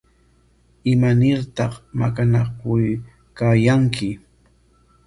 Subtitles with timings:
[0.91, 4.09] ¿Imanartaq maqanakuykaayanki?